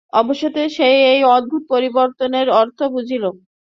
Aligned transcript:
অবশেষে 0.13 0.63
সে 0.77 0.87
এই 1.11 1.21
অদ্ভুত 1.35 1.63
পরিবর্তনের 1.73 2.47
অর্থ 2.61 2.79
বুঝিল। 2.93 3.23